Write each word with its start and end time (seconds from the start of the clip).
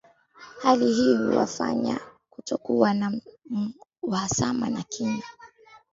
Hali 0.63 0.93
hii 0.93 1.15
huwafanya 1.17 1.99
kutokuwa 2.29 2.93
na 2.93 3.13
uhasama 4.01 4.69
na 4.69 4.83
kima 4.83 5.23